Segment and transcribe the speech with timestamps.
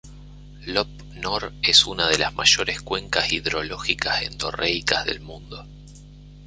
[0.65, 5.63] Lop Nor es una de las mayores cuencas hidrológicas endorreicas del mundo.